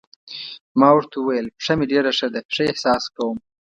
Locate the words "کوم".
3.15-3.37